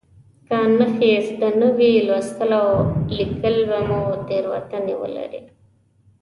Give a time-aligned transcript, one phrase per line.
[0.45, 2.69] که نښې زده نه وي لوستل او
[3.15, 5.41] لیکل به مو تېروتنې ولري.